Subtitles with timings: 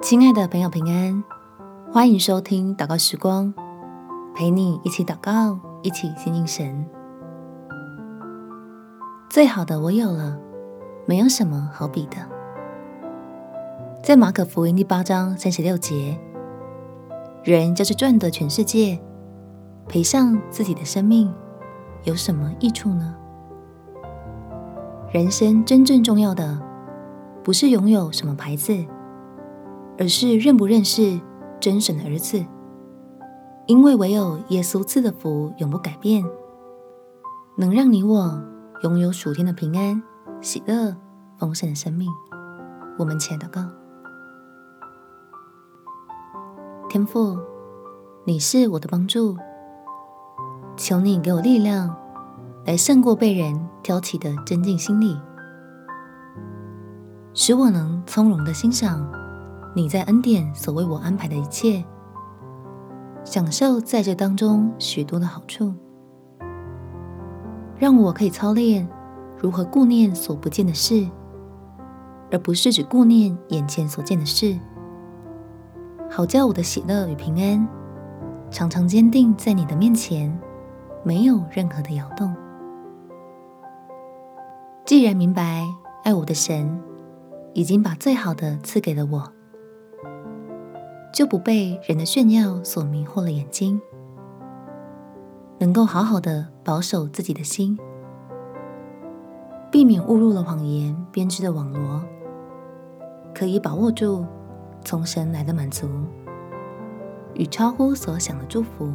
[0.00, 1.24] 亲爱的朋友，平安！
[1.92, 3.52] 欢迎收听祷告时光，
[4.32, 6.86] 陪你一起祷告，一起亲近神。
[9.28, 10.38] 最好的我有了，
[11.04, 12.16] 没有什么好比的。
[14.00, 16.16] 在马可福音第八章三十六节，
[17.42, 18.98] 人就是赚得全世界，
[19.88, 21.32] 赔上自己的生命，
[22.04, 23.16] 有什么益处呢？
[25.10, 26.56] 人生真正重要的，
[27.42, 28.86] 不是拥有什么牌子。
[29.98, 31.20] 而是认不认识
[31.60, 32.44] 真神的儿子，
[33.66, 36.24] 因为唯有耶稣赐的福永不改变，
[37.56, 38.40] 能让你我
[38.84, 40.00] 拥有属天的平安、
[40.40, 40.96] 喜乐、
[41.36, 42.08] 丰盛的生命。
[42.96, 43.62] 我们且祷告：
[46.88, 47.36] 天父，
[48.24, 49.36] 你是我的帮助，
[50.76, 51.94] 求你给我力量，
[52.64, 55.20] 来胜过被人挑起的争竞心理，
[57.34, 59.04] 使我能从容的欣赏。
[59.78, 61.84] 你在恩典所为我安排的一切，
[63.22, 65.72] 享受在这当中许多的好处，
[67.78, 68.88] 让我可以操练
[69.40, 71.08] 如何顾念所不见的事，
[72.32, 74.58] 而不是只顾念眼前所见的事，
[76.10, 77.64] 好叫我的喜乐与平安
[78.50, 80.36] 常常坚定在你的面前，
[81.04, 82.34] 没有任何的摇动。
[84.84, 85.64] 既然明白
[86.02, 86.82] 爱我的神
[87.54, 89.32] 已经把最好的赐给了我。
[91.12, 93.80] 就不被人的炫耀所迷惑了眼睛，
[95.58, 97.78] 能够好好的保守自己的心，
[99.70, 102.02] 避免误入了谎言编织的网罗，
[103.34, 104.24] 可以把握住
[104.84, 105.88] 从神来的满足
[107.34, 108.92] 与超乎所想的祝福。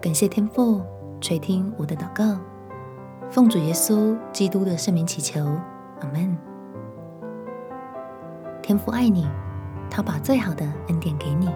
[0.00, 0.82] 感谢天父
[1.20, 2.38] 垂听我的祷告，
[3.30, 5.44] 奉主耶稣基督的圣名祈求，
[6.00, 6.36] 阿门。
[8.62, 9.26] 天父爱你。
[9.96, 11.48] 他把最好的恩典给你，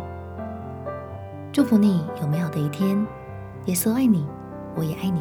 [1.53, 2.97] 祝福你有美好的一天。
[3.67, 4.27] 耶稣爱你，
[4.75, 5.21] 我也爱你。